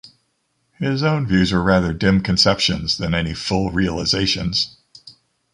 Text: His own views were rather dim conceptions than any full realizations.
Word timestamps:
His 0.79 1.03
own 1.03 1.27
views 1.27 1.51
were 1.51 1.61
rather 1.61 1.93
dim 1.93 2.21
conceptions 2.23 2.97
than 2.97 3.13
any 3.13 3.35
full 3.35 3.69
realizations. 3.69 4.75